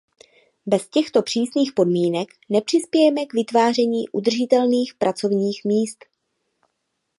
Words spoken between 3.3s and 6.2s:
vytváření udržitelných pracovních míst.